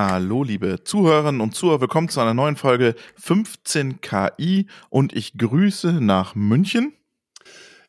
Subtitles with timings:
[0.00, 5.94] Hallo, liebe Zuhörerinnen und Zuhörer, willkommen zu einer neuen Folge 15 KI und ich grüße
[5.94, 6.92] nach München.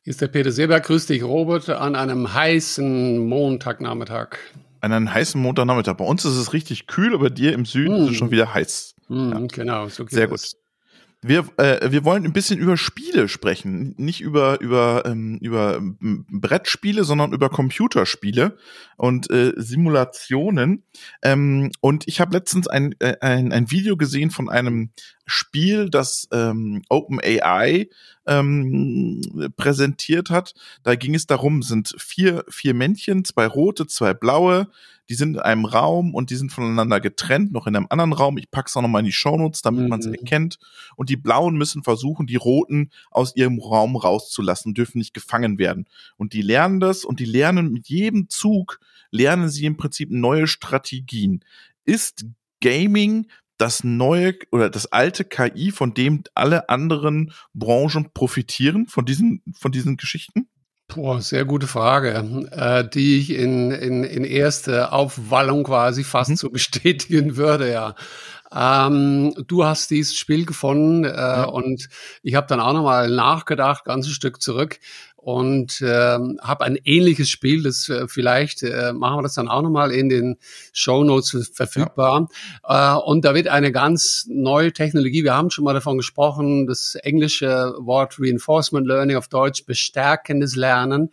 [0.01, 4.37] Hier ist der Peter Seeberg, grüß dich, Robert, an einem heißen Montagnachmittag.
[4.81, 5.97] An einem heißen Montagnachmittag.
[5.97, 8.05] Bei uns ist es richtig kühl, aber dir im Süden mm.
[8.05, 8.95] ist es schon wieder heiß.
[9.07, 9.39] Mm, ja.
[9.51, 10.41] Genau, so geht Sehr gut.
[11.21, 17.03] Wir, äh, wir wollen ein bisschen über Spiele sprechen, nicht über über ähm, über Brettspiele,
[17.03, 18.57] sondern über Computerspiele
[18.95, 20.83] und äh, Simulationen.
[21.21, 24.91] Ähm, und ich habe letztens ein, äh, ein ein Video gesehen von einem
[25.25, 27.89] Spiel, das ähm, OpenAI
[28.25, 29.21] ähm,
[29.57, 30.53] präsentiert hat.
[30.83, 34.69] Da ging es darum, sind vier vier Männchen, zwei rote, zwei blaue
[35.09, 38.37] die sind in einem Raum und die sind voneinander getrennt, noch in einem anderen Raum.
[38.37, 39.89] Ich pack's auch nochmal in die Shownotes, damit mhm.
[39.89, 40.59] man es erkennt.
[40.95, 45.87] Und die Blauen müssen versuchen, die Roten aus ihrem Raum rauszulassen, dürfen nicht gefangen werden.
[46.17, 50.45] Und die lernen das und die lernen mit jedem Zug, lernen sie im Prinzip neue
[50.45, 51.43] Strategien.
[51.85, 52.25] Ist
[52.61, 59.41] Gaming das neue oder das alte KI, von dem alle anderen Branchen profitieren, von diesen,
[59.57, 60.47] von diesen Geschichten?
[60.89, 66.35] Boah, sehr gute Frage, äh, die ich in, in, in erste Aufwallung quasi fast mhm.
[66.35, 67.93] so bestätigen würde, ja.
[68.51, 71.43] Ähm, du hast dieses Spiel gefunden äh, ja.
[71.43, 71.87] und
[72.23, 74.79] ich habe dann auch nochmal nachgedacht, ganzes Stück zurück
[75.21, 79.61] und äh, habe ein ähnliches Spiel, das äh, vielleicht äh, machen wir das dann auch
[79.61, 80.37] nochmal in den
[80.71, 82.29] Show Notes verfügbar.
[82.67, 82.97] Ja.
[82.97, 86.95] Äh, und da wird eine ganz neue Technologie, wir haben schon mal davon gesprochen, das
[86.95, 91.11] englische Wort Reinforcement Learning auf Deutsch, bestärkendes Lernen.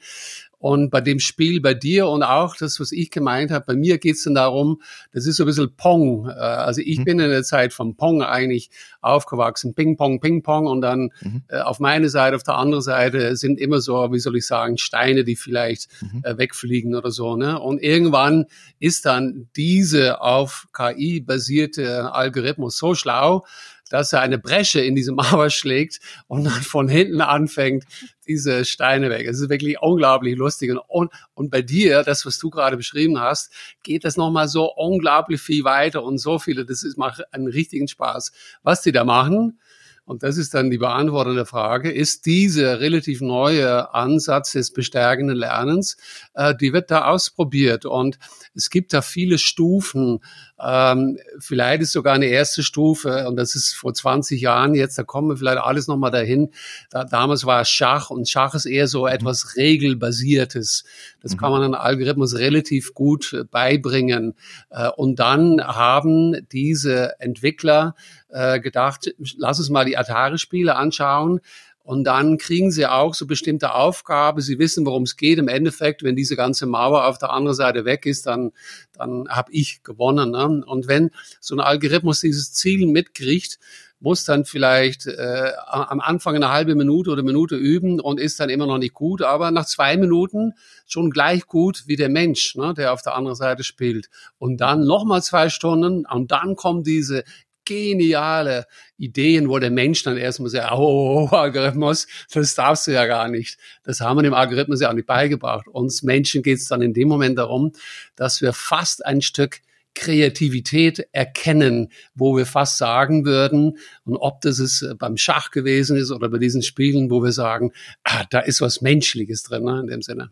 [0.67, 3.99] Und bei dem Spiel bei dir und auch das, was ich gemeint habe, bei mir
[3.99, 6.29] geht es dann darum, das ist so ein bisschen Pong.
[6.29, 7.05] Äh, also ich mhm.
[7.05, 9.75] bin in der Zeit von Pong eigentlich aufgewachsen.
[9.77, 11.45] Ping Pong, Ping Pong und dann mhm.
[11.47, 14.77] äh, auf meine Seite, auf der anderen Seite sind immer so, wie soll ich sagen,
[14.77, 16.23] Steine, die vielleicht mhm.
[16.25, 17.37] äh, wegfliegen oder so.
[17.37, 17.61] Ne?
[17.61, 18.47] Und irgendwann
[18.81, 23.45] ist dann diese auf KI basierte Algorithmus so schlau,
[23.91, 27.85] dass er eine Bresche in diese Mauer schlägt und dann von hinten anfängt,
[28.27, 29.27] diese Steine weg.
[29.27, 30.73] Es ist wirklich unglaublich lustig.
[30.89, 33.53] Und, und bei dir, das, was du gerade beschrieben hast,
[33.83, 37.89] geht das nochmal so unglaublich viel weiter und so viele, das ist, macht einen richtigen
[37.89, 38.33] Spaß.
[38.63, 39.61] Was die da machen,
[40.07, 45.97] und das ist dann die beantwortende Frage, ist dieser relativ neue Ansatz des bestärkenden Lernens,
[46.35, 47.85] äh, die wird da ausprobiert.
[47.85, 48.21] Und
[48.55, 50.21] es gibt da viele Stufen.
[50.61, 55.03] Ähm, vielleicht ist sogar eine erste Stufe, und das ist vor 20 Jahren jetzt, da
[55.03, 56.51] kommen wir vielleicht alles nochmal dahin.
[56.91, 60.85] Da, damals war es Schach und Schach ist eher so etwas Regelbasiertes.
[61.21, 61.37] Das mhm.
[61.39, 64.35] kann man einem Algorithmus relativ gut beibringen.
[64.71, 67.97] Äh, und dann haben diese Entwickler
[68.29, 71.41] äh, gedacht, lass uns mal die Atari-Spiele anschauen.
[71.83, 74.43] Und dann kriegen sie auch so bestimmte Aufgabe.
[74.43, 75.39] Sie wissen, worum es geht.
[75.39, 78.51] Im Endeffekt, wenn diese ganze Mauer auf der anderen Seite weg ist, dann,
[78.93, 80.33] dann habe ich gewonnen.
[80.33, 80.65] Ne?
[80.67, 83.61] Und wenn so ein Algorithmus dieses Ziel mitkriegt,
[84.01, 88.51] muss dann vielleicht äh, am Anfang eine halbe Minute oder Minute üben und ist dann
[88.51, 90.53] immer noch nicht gut, aber nach zwei Minuten
[90.87, 94.11] schon gleich gut wie der Mensch, ne, der auf der anderen Seite spielt.
[94.39, 97.25] Und dann nochmal zwei Stunden und dann kommt diese
[97.67, 98.67] geniale
[98.97, 103.05] Ideen, wo der Mensch dann erstmal sagt, oh, oh, oh, Algorithmus, das darfst du ja
[103.07, 103.59] gar nicht.
[103.85, 105.69] Das haben wir dem Algorithmus ja auch nicht beigebracht.
[105.69, 107.73] Uns Menschen geht es dann in dem Moment darum,
[108.15, 109.61] dass wir fast ein Stück
[109.95, 115.97] Kreativität erkennen, wo wir fast sagen würden, und ob das es äh, beim Schach gewesen
[115.97, 117.73] ist oder bei diesen Spielen, wo wir sagen,
[118.05, 120.31] ah, da ist was Menschliches drin, ne, in dem Sinne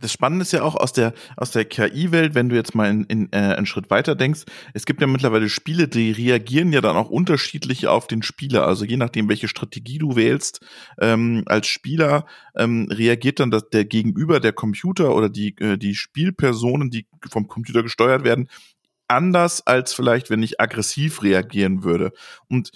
[0.00, 3.04] das Spannende ist ja auch aus der aus der KI-Welt, wenn du jetzt mal in,
[3.04, 4.42] in, äh, einen Schritt weiter denkst,
[4.74, 8.66] es gibt ja mittlerweile Spiele, die reagieren ja dann auch unterschiedlich auf den Spieler.
[8.66, 10.60] Also je nachdem, welche Strategie du wählst
[11.00, 15.94] ähm, als Spieler, ähm, reagiert dann das, der Gegenüber, der Computer oder die äh, die
[15.94, 18.48] Spielpersonen, die vom Computer gesteuert werden,
[19.08, 22.12] anders als vielleicht, wenn ich aggressiv reagieren würde.
[22.48, 22.70] Und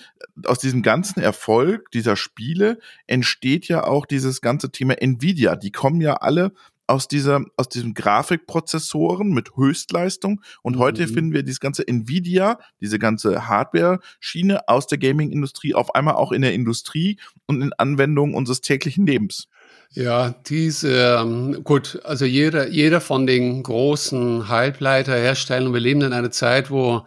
[0.45, 5.57] aus diesem ganzen Erfolg dieser Spiele entsteht ja auch dieses ganze Thema Nvidia.
[5.57, 6.53] Die kommen ja alle
[6.91, 10.43] aus dieser, aus diesen Grafikprozessoren mit Höchstleistung.
[10.63, 10.81] Und mhm.
[10.81, 16.33] heute finden wir dieses ganze Nvidia, diese ganze Hardware-Schiene aus der Gaming-Industrie auf einmal auch
[16.33, 19.47] in der Industrie und in Anwendungen unseres täglichen Lebens.
[19.93, 26.31] Ja, diese, ähm, gut, also jeder, jeder von den großen Halbleiterherstellern, wir leben in einer
[26.31, 27.05] Zeit, wo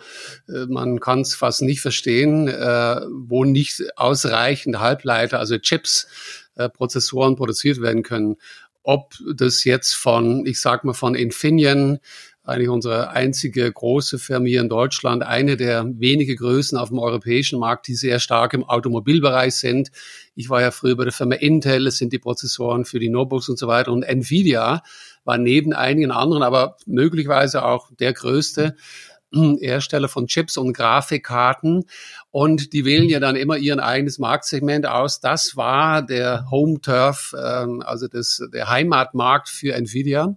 [0.50, 6.08] äh, man kann es fast nicht verstehen, äh, wo nicht ausreichend Halbleiter, also Chips,
[6.56, 8.36] äh, Prozessoren produziert werden können
[8.84, 12.00] ob das jetzt von, ich sag mal, von Infineon,
[12.46, 17.58] eigentlich unsere einzige große Firma hier in Deutschland, eine der wenige Größen auf dem europäischen
[17.58, 19.92] Markt, die sehr stark im Automobilbereich sind.
[20.36, 23.48] Ich war ja früher bei der Firma Intel, das sind die Prozessoren für die Notebooks
[23.48, 23.94] und so weiter.
[23.94, 24.84] Und Nvidia
[25.24, 28.76] war neben einigen anderen, aber möglicherweise auch der größte,
[29.34, 31.86] Hersteller von Chips und Grafikkarten
[32.34, 35.20] und die wählen ja dann immer ihren eigenes Marktsegment aus.
[35.20, 40.36] Das war der Home Turf, ähm, also das, der Heimatmarkt für Nvidia.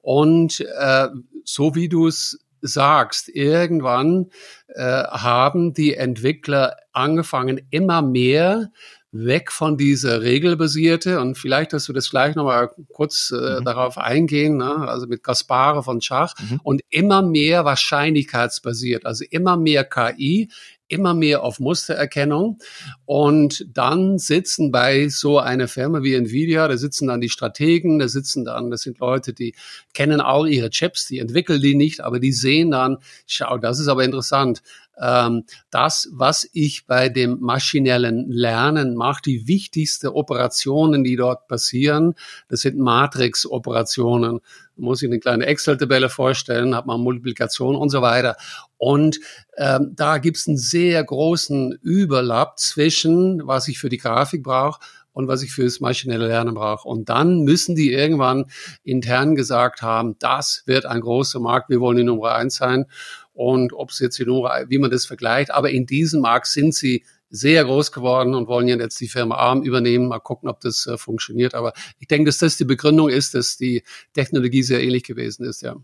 [0.00, 1.08] Und äh,
[1.44, 4.30] so wie du es sagst, irgendwann
[4.68, 8.70] äh, haben die Entwickler angefangen, immer mehr
[9.14, 13.64] weg von dieser regelbasierte und vielleicht, dass du das gleich nochmal kurz äh, mhm.
[13.64, 14.88] darauf eingehen, ne?
[14.88, 16.60] also mit Gaspare von Schach mhm.
[16.64, 20.48] und immer mehr wahrscheinlichkeitsbasiert, also immer mehr KI,
[20.88, 22.58] immer mehr auf Mustererkennung.
[23.04, 28.08] Und dann sitzen bei so einer Firma wie Nvidia, da sitzen dann die Strategen, da
[28.08, 29.54] sitzen dann, das sind Leute, die
[29.92, 33.88] kennen auch ihre Chips, die entwickeln die nicht, aber die sehen dann, schau, das ist
[33.88, 34.62] aber interessant
[35.00, 42.14] ähm, das, was ich bei dem maschinellen Lernen mache, die wichtigste Operationen, die dort passieren,
[42.48, 44.40] das sind Matrix-Operationen.
[44.76, 48.36] Muss ich eine kleine Excel-Tabelle vorstellen, hat man Multiplikation und so weiter.
[48.76, 49.20] Und
[49.56, 54.80] ähm, da gibt es einen sehr großen Überlapp zwischen, was ich für die Grafik brauche
[55.12, 56.88] und was ich fürs maschinelle Lernen brauche.
[56.88, 58.46] Und dann müssen die irgendwann
[58.82, 62.86] intern gesagt haben, das wird ein großer Markt, wir wollen die Nummer eins sein
[63.32, 65.50] und ob es jetzt die Nummer, wie man das vergleicht.
[65.52, 67.04] Aber in diesem Markt sind sie
[67.34, 70.08] sehr groß geworden und wollen jetzt die Firma ARM übernehmen.
[70.08, 71.54] Mal gucken, ob das äh, funktioniert.
[71.54, 73.82] Aber ich denke, dass das die Begründung ist, dass die
[74.12, 75.76] Technologie sehr ähnlich gewesen ist, ja.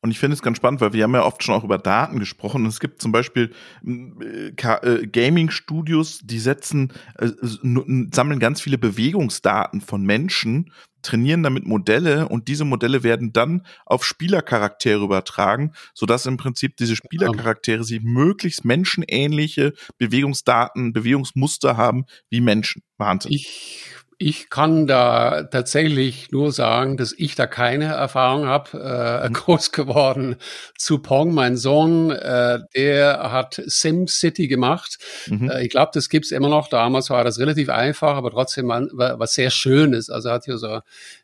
[0.00, 2.18] Und ich finde es ganz spannend, weil wir haben ja oft schon auch über Daten
[2.18, 2.62] gesprochen.
[2.62, 3.52] Und es gibt zum Beispiel
[3.86, 10.70] äh, äh, Gaming-Studios, die setzen, äh, sammeln ganz viele Bewegungsdaten von Menschen,
[11.04, 16.96] trainieren damit Modelle und diese Modelle werden dann auf Spielercharaktere übertragen, sodass im Prinzip diese
[16.96, 22.82] Spielercharaktere sie möglichst menschenähnliche Bewegungsdaten, Bewegungsmuster haben wie Menschen.
[22.96, 23.32] Wahnsinn.
[23.32, 28.78] Ich ich kann da tatsächlich nur sagen, dass ich da keine Erfahrung habe.
[29.24, 29.32] Äh, mhm.
[29.34, 30.36] groß geworden
[30.76, 31.34] zu Pong.
[31.34, 34.98] Mein Sohn, äh, der hat Sim City gemacht.
[35.26, 35.50] Mhm.
[35.50, 36.68] Äh, ich glaube, das gibt's immer noch.
[36.68, 40.10] Damals war das relativ einfach, aber trotzdem was sehr Schönes.
[40.10, 40.80] Also hat hier so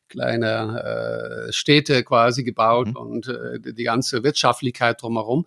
[0.09, 2.97] kleine äh, Städte quasi gebaut mhm.
[2.97, 5.47] und äh, die ganze Wirtschaftlichkeit drumherum.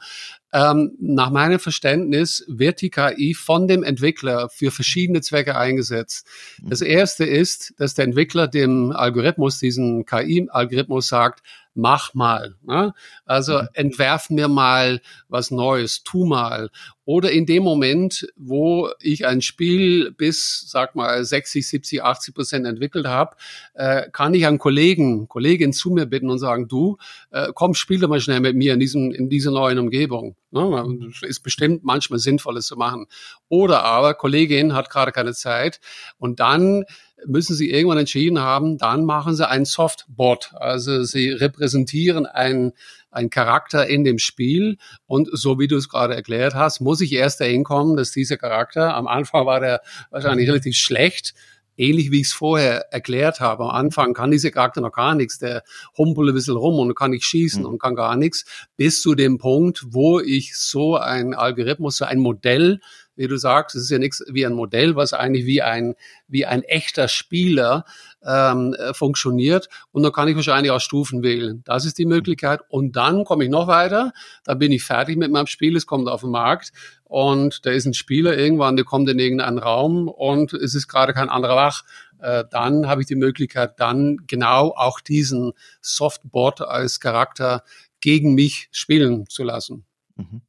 [0.54, 6.28] Ähm, nach meinem Verständnis wird die KI von dem Entwickler für verschiedene Zwecke eingesetzt.
[6.62, 6.70] Mhm.
[6.70, 11.42] Das erste ist, dass der Entwickler dem Algorithmus, diesen KI-Algorithmus sagt,
[11.74, 12.56] mach mal.
[12.62, 12.94] Ne?
[13.26, 13.68] Also mhm.
[13.74, 16.70] entwerf mir mal was Neues, tu mal.
[17.06, 22.68] Oder in dem Moment, wo ich ein Spiel bis, sag mal, 60, 70, 80 Prozent
[22.68, 23.36] entwickelt habe,
[23.74, 26.98] äh, kann ich einen Kollegen, Kollegin zu mir bitten und sagen, du,
[27.32, 30.36] äh, komm, spiel doch mal schnell mit mir in, diesem, in dieser neuen Umgebung.
[30.54, 31.12] Ne?
[31.22, 33.08] Ist bestimmt manchmal sinnvolles zu machen.
[33.50, 35.80] Oder aber, Kollegin hat gerade keine Zeit
[36.18, 36.86] und dann
[37.26, 40.52] müssen sie irgendwann entschieden haben, dann machen sie ein Softbot.
[40.56, 42.74] Also sie repräsentieren ein
[43.14, 44.78] ein Charakter in dem Spiel.
[45.06, 48.38] Und so wie du es gerade erklärt hast, muss ich erst dahin kommen, dass dieser
[48.38, 51.34] Charakter, am Anfang war der wahrscheinlich relativ schlecht,
[51.78, 53.64] ähnlich wie ich es vorher erklärt habe.
[53.64, 55.64] Am Anfang kann dieser Charakter noch gar nichts, der
[55.98, 57.70] humpelt ein bisschen rum und kann nicht schießen mhm.
[57.70, 58.46] und kann gar nichts,
[58.78, 62.80] bis zu dem Punkt, wo ich so ein Algorithmus, so ein Modell
[63.15, 65.95] wie du sagst, es ist ja nichts wie ein Modell, was eigentlich wie ein,
[66.27, 67.86] wie ein echter Spieler
[68.25, 69.69] ähm, äh, funktioniert.
[69.92, 71.62] Und dann kann ich wahrscheinlich auch Stufen wählen.
[71.65, 72.62] Das ist die Möglichkeit.
[72.69, 74.14] Und dann komme ich noch weiter.
[74.45, 75.76] Dann bin ich fertig mit meinem Spiel.
[75.76, 76.71] Es kommt auf den Markt.
[77.04, 81.14] Und da ist ein Spieler irgendwann, der kommt in irgendeinen Raum und es ist gerade
[81.14, 81.83] kein anderer wach.
[82.19, 87.64] Äh, dann habe ich die Möglichkeit, dann genau auch diesen Softbot als Charakter
[87.99, 89.85] gegen mich spielen zu lassen.
[90.16, 90.42] Mhm.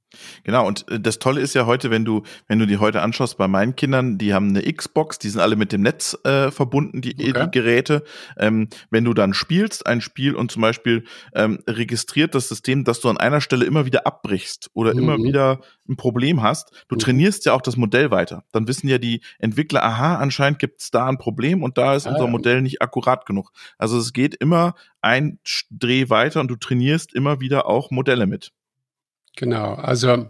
[0.45, 3.39] Genau, und äh, das Tolle ist ja heute, wenn du, wenn du die heute anschaust
[3.39, 7.01] bei meinen Kindern, die haben eine Xbox, die sind alle mit dem Netz äh, verbunden,
[7.01, 7.45] die, okay.
[7.45, 8.05] die Geräte.
[8.37, 11.05] Ähm, wenn du dann spielst, ein Spiel und zum Beispiel
[11.35, 15.01] ähm, registriert das System, dass du an einer Stelle immer wieder abbrichst oder mhm.
[15.01, 17.01] immer wieder ein Problem hast, du mhm.
[17.01, 18.45] trainierst ja auch das Modell weiter.
[18.53, 22.07] Dann wissen ja die Entwickler, aha, anscheinend gibt es da ein Problem und da ist
[22.07, 23.51] ah, unser Modell nicht akkurat genug.
[23.79, 25.39] Also es geht immer ein
[25.71, 28.53] Dreh weiter und du trainierst immer wieder auch Modelle mit.
[29.37, 30.29] Genau, also,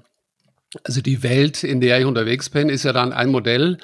[0.83, 3.79] also die Welt, in der ich unterwegs bin, ist ja dann ein Modell.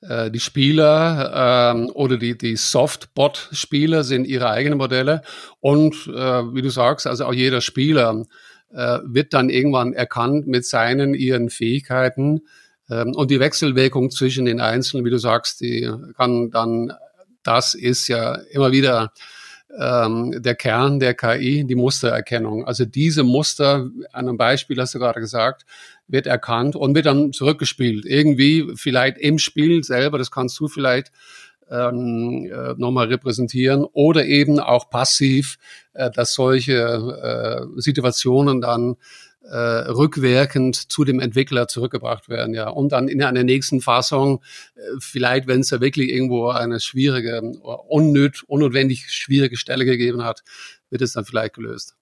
[0.00, 5.22] Äh, die Spieler ähm, oder die, die Softbot-Spieler sind ihre eigenen Modelle.
[5.60, 8.24] Und äh, wie du sagst, also auch jeder Spieler
[8.72, 12.42] äh, wird dann irgendwann erkannt mit seinen, ihren Fähigkeiten.
[12.90, 16.92] Ähm, und die Wechselwirkung zwischen den Einzelnen, wie du sagst, die kann dann,
[17.42, 19.12] das ist ja immer wieder
[19.76, 22.64] ähm, der Kern der KI, die Mustererkennung.
[22.66, 25.64] Also diese Muster, an einem Beispiel hast du gerade gesagt,
[26.06, 28.04] wird erkannt und wird dann zurückgespielt.
[28.06, 31.12] Irgendwie vielleicht im Spiel selber, das kannst du vielleicht
[31.70, 35.58] ähm, äh, nochmal repräsentieren oder eben auch passiv,
[35.92, 38.96] äh, dass solche äh, Situationen dann
[39.50, 42.68] äh, rückwirkend zu dem Entwickler zurückgebracht werden, ja.
[42.68, 44.42] Und dann in einer nächsten Fassung,
[44.74, 47.40] äh, vielleicht, wenn es da wirklich irgendwo eine schwierige,
[47.88, 50.42] unnöt, unnotwendig schwierige Stelle gegeben hat,
[50.90, 51.97] wird es dann vielleicht gelöst.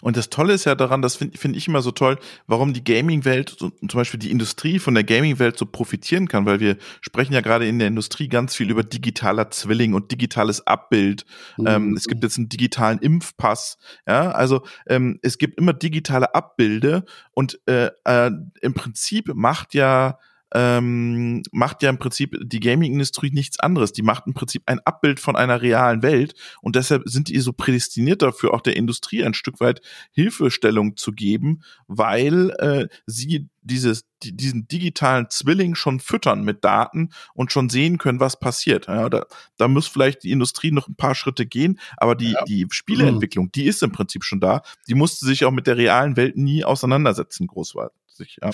[0.00, 2.84] Und das Tolle ist ja daran, das finde find ich immer so toll, warum die
[2.84, 7.34] Gaming-Welt, so, zum Beispiel die Industrie von der Gaming-Welt so profitieren kann, weil wir sprechen
[7.34, 11.26] ja gerade in der Industrie ganz viel über digitaler Zwilling und digitales Abbild.
[11.58, 11.66] Mhm.
[11.66, 13.78] Ähm, es gibt jetzt einen digitalen Impfpass.
[14.06, 18.30] Ja, also ähm, es gibt immer digitale Abbilde und äh, äh,
[18.62, 20.18] im Prinzip macht ja
[20.54, 23.92] ähm, macht ja im Prinzip die Gaming-Industrie nichts anderes.
[23.92, 27.52] Die macht im Prinzip ein Abbild von einer realen Welt und deshalb sind die so
[27.52, 29.80] prädestiniert dafür, auch der Industrie ein Stück weit
[30.12, 37.10] Hilfestellung zu geben, weil äh, sie dieses, die, diesen digitalen Zwilling schon füttern mit Daten
[37.34, 38.86] und schon sehen können, was passiert.
[38.86, 39.26] Ja, da,
[39.58, 42.44] da muss vielleicht die Industrie noch ein paar Schritte gehen, aber die, ja.
[42.44, 44.62] die Spieleentwicklung, die ist im Prinzip schon da.
[44.88, 48.38] Die musste sich auch mit der realen Welt nie auseinandersetzen, großartig.
[48.42, 48.50] Ja.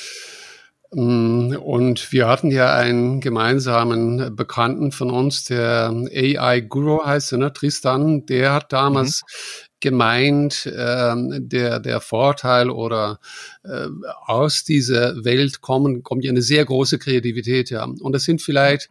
[0.95, 7.53] Mm, und wir hatten ja einen gemeinsamen Bekannten von uns, der AI Guru heißt, ne,
[7.53, 9.67] Tristan, der hat damals mhm.
[9.81, 13.19] gemeint, äh, der, der Vorteil oder
[13.65, 13.89] äh,
[14.27, 17.85] aus dieser Welt kommen, kommt ja eine sehr große Kreativität, ja.
[17.85, 18.89] Und das sind vielleicht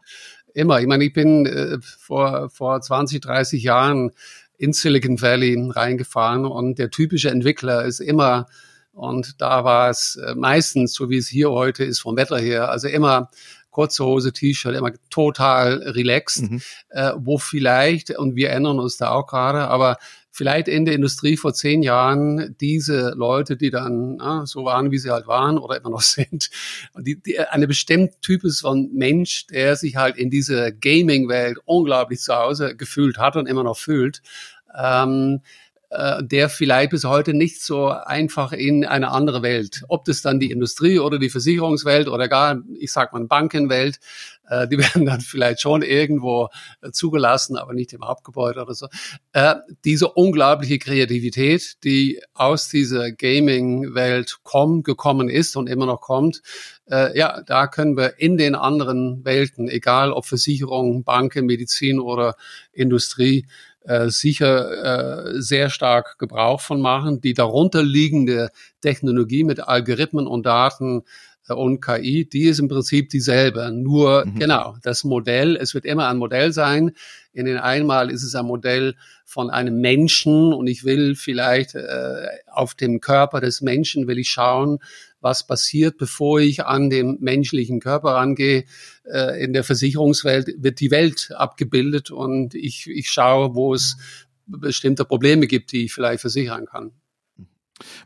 [0.53, 4.11] immer, ich meine, ich bin äh, vor, vor 20, 30 Jahren
[4.57, 8.47] in Silicon Valley reingefahren und der typische Entwickler ist immer
[8.93, 12.69] und da war es äh, meistens, so wie es hier heute ist, vom Wetter her,
[12.69, 13.29] also immer
[13.71, 16.61] kurze Hose, T-Shirt, immer total relaxed, mhm.
[16.89, 19.97] äh, wo vielleicht, und wir ändern uns da auch gerade, aber
[20.29, 24.97] vielleicht in der Industrie vor zehn Jahren diese Leute, die dann na, so waren, wie
[24.97, 26.49] sie halt waren oder immer noch sind,
[26.97, 32.35] die, die, eine bestimmte Typus von Mensch, der sich halt in dieser Gaming-Welt unglaublich zu
[32.35, 34.21] Hause gefühlt hat und immer noch fühlt,
[34.75, 35.41] ähm,
[35.93, 40.39] äh, der vielleicht bis heute nicht so einfach in eine andere Welt, ob das dann
[40.39, 43.99] die Industrie oder die Versicherungswelt oder gar, ich sag mal, Bankenwelt,
[44.49, 46.49] äh, die werden dann vielleicht schon irgendwo
[46.81, 48.87] äh, zugelassen, aber nicht im Hauptgebäude oder so.
[49.33, 54.39] Äh, diese unglaubliche Kreativität, die aus dieser Gaming-Welt
[54.83, 56.41] gekommen ist und immer noch kommt,
[56.89, 62.35] äh, ja, da können wir in den anderen Welten, egal ob Versicherung, Banken, Medizin oder
[62.71, 63.45] Industrie,
[63.85, 67.21] äh, sicher äh, sehr stark Gebrauch von machen.
[67.21, 68.49] Die darunterliegende
[68.81, 71.03] Technologie mit Algorithmen und Daten
[71.47, 73.71] äh, und KI, die ist im Prinzip dieselbe.
[73.71, 74.39] Nur mhm.
[74.39, 76.91] genau, das Modell, es wird immer ein Modell sein.
[77.33, 82.27] In den einmal ist es ein Modell von einem Menschen und ich will vielleicht äh,
[82.47, 84.79] auf dem Körper des Menschen will ich schauen,
[85.23, 88.65] was passiert, bevor ich an den menschlichen Körper rangehe.
[89.05, 93.97] Äh, in der Versicherungswelt wird die Welt abgebildet und ich, ich schaue, wo es
[94.45, 96.91] bestimmte Probleme gibt, die ich vielleicht versichern kann.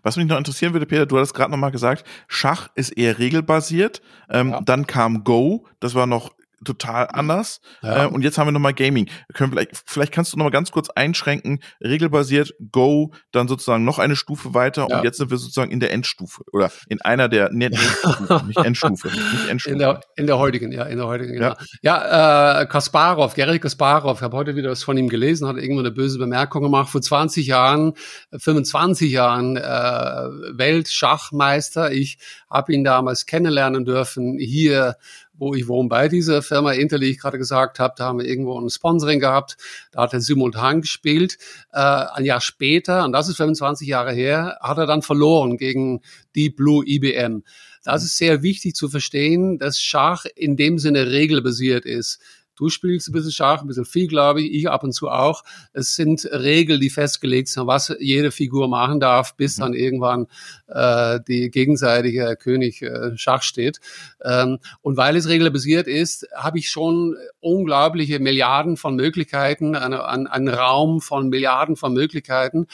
[0.02, 3.20] Was mich noch interessieren würde, Peter, du hattest gerade noch mal gesagt, Schach ist eher
[3.20, 4.02] regelbasiert.
[4.30, 4.62] Ähm, ja.
[4.62, 7.62] Dann kam Go, das war noch total anders.
[7.82, 8.06] Ja.
[8.06, 9.10] Äh, und jetzt haben wir nochmal Gaming.
[9.34, 14.16] können vielleicht, vielleicht kannst du nochmal ganz kurz einschränken, regelbasiert, Go, dann sozusagen noch eine
[14.16, 14.98] Stufe weiter ja.
[14.98, 17.70] und jetzt sind wir sozusagen in der Endstufe oder in einer der ne,
[18.48, 19.74] nicht Endstufe, nicht Endstufe.
[19.74, 21.54] In der, in der heutigen, ja, in der heutigen, genau.
[21.82, 25.58] Ja, ja äh, Kasparov, Gary Kasparov, ich habe heute wieder was von ihm gelesen, hat
[25.58, 27.94] irgendwo eine böse Bemerkung gemacht, vor 20 Jahren,
[28.36, 31.92] 25 Jahren äh, Weltschachmeister.
[31.92, 32.18] Ich
[32.50, 34.96] habe ihn damals kennenlernen dürfen hier
[35.38, 38.26] wo ich wohne bei dieser Firma Intel, die ich gerade gesagt habe, da haben wir
[38.26, 39.58] irgendwo ein Sponsoring gehabt,
[39.92, 41.38] da hat er simultan gespielt.
[41.72, 46.02] Äh, ein Jahr später, und das ist 25 Jahre her, hat er dann verloren gegen
[46.36, 47.44] Deep Blue IBM.
[47.84, 52.20] Das ist sehr wichtig zu verstehen, dass Schach in dem Sinne regelbasiert ist.
[52.58, 55.44] Du spielst ein bisschen Schach, ein bisschen viel, glaube ich, ich ab und zu auch.
[55.74, 59.62] Es sind Regeln, die festgelegt sind, was jede Figur machen darf, bis mhm.
[59.62, 60.28] dann irgendwann
[60.68, 63.80] äh, die gegenseitige König äh, Schach steht.
[64.24, 70.48] Ähm, und weil es regelbasiert ist, habe ich schon unglaubliche Milliarden von Möglichkeiten, einen ein
[70.48, 72.68] Raum von Milliarden von Möglichkeiten.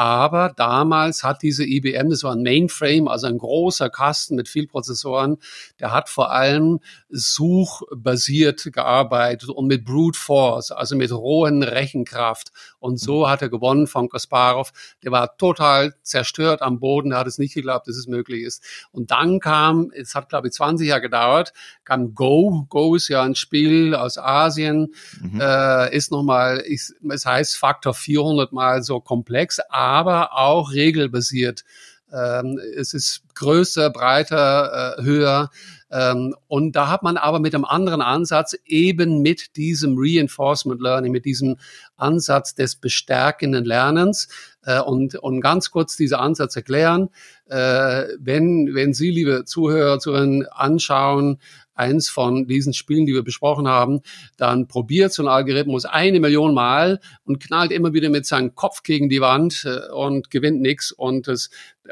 [0.00, 4.66] Aber damals hat diese IBM, das war ein Mainframe, also ein großer Kasten mit viel
[4.66, 5.36] Prozessoren,
[5.78, 6.80] der hat vor allem
[7.10, 12.50] suchbasiert gearbeitet und mit Brute Force, also mit rohen Rechenkraft.
[12.78, 13.28] Und so mhm.
[13.28, 14.72] hat er gewonnen von Kasparov.
[15.04, 18.64] Der war total zerstört am Boden, der hat es nicht geglaubt, dass es möglich ist.
[18.92, 21.52] Und dann kam, es hat glaube ich 20 Jahre gedauert,
[21.84, 22.64] kam Go.
[22.70, 25.42] Go ist ja ein Spiel aus Asien, mhm.
[25.42, 26.94] äh, ist nochmal, es
[27.26, 29.89] heißt Faktor 400 mal so komplex, aber
[30.34, 31.64] auch regelbasiert.
[32.12, 35.50] Ähm, es ist größer, breiter, äh, höher.
[35.90, 41.12] Ähm, und da hat man aber mit einem anderen Ansatz, eben mit diesem Reinforcement Learning,
[41.12, 41.56] mit diesem
[41.96, 44.28] Ansatz des bestärkenden Lernens,
[44.64, 47.10] äh, und, und ganz kurz diesen Ansatz erklären.
[47.46, 51.38] Äh, wenn, wenn Sie, liebe Zuhörer, Zuhörerinnen, anschauen,
[51.74, 54.02] eins von diesen Spielen, die wir besprochen haben,
[54.36, 58.82] dann probiert so ein Algorithmus eine Million Mal und knallt immer wieder mit seinem Kopf
[58.82, 61.26] gegen die Wand äh, und gewinnt nichts und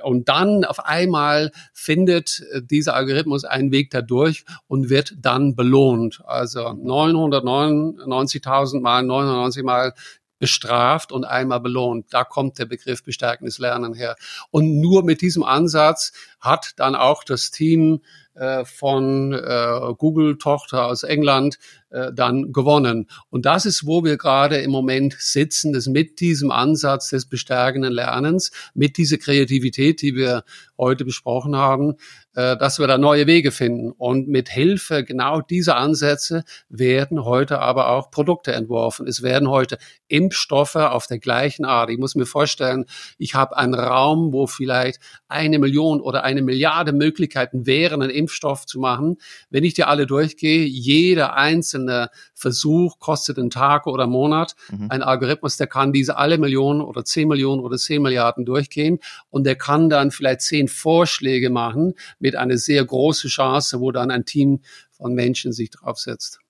[0.04, 6.20] und dann auf einmal findet dieser Algorithmus einen Weg dadurch und wird dann belohnt.
[6.24, 9.94] Also 999.000 mal 99 mal
[10.38, 12.06] bestraft und einmal belohnt.
[12.10, 14.16] Da kommt der Begriff bestärkendes Lernen her.
[14.50, 18.00] Und nur mit diesem Ansatz hat dann auch das Team
[18.38, 21.58] äh, von äh, Google-Tochter aus England
[21.90, 23.08] äh, dann gewonnen.
[23.30, 27.92] Und das ist, wo wir gerade im Moment sitzen, dass mit diesem Ansatz des bestärkenden
[27.92, 30.44] Lernens, mit dieser Kreativität, die wir
[30.76, 31.94] heute besprochen haben,
[32.34, 33.90] dass wir da neue Wege finden.
[33.90, 39.08] Und mit Hilfe genau dieser Ansätze werden heute aber auch Produkte entworfen.
[39.08, 39.76] Es werden heute
[40.06, 41.90] Impfstoffe auf der gleichen Art.
[41.90, 42.84] Ich muss mir vorstellen,
[43.16, 48.66] ich habe einen Raum, wo vielleicht eine Million oder eine Milliarde Möglichkeiten wären, einen Impfstoff
[48.66, 49.16] zu machen.
[49.48, 54.54] Wenn ich die alle durchgehe, jeder einzelne Versuch kostet einen Tag oder einen Monat.
[54.70, 54.90] Mhm.
[54.90, 58.98] Ein Algorithmus, der kann diese alle Millionen oder zehn Millionen oder zehn Milliarden durchgehen
[59.30, 64.10] und der kann dann vielleicht zehn Vorschläge machen mit einer sehr großen Chance, wo dann
[64.10, 66.40] ein Team von Menschen sich draufsetzt.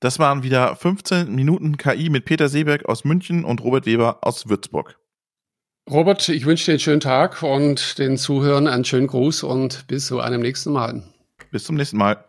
[0.00, 4.48] Das waren wieder 15 Minuten KI mit Peter Seeberg aus München und Robert Weber aus
[4.48, 4.96] Würzburg.
[5.90, 10.06] Robert, ich wünsche dir einen schönen Tag und den Zuhörern einen schönen Gruß und bis
[10.06, 11.02] zu einem nächsten Mal.
[11.50, 12.24] Bis zum nächsten Mal.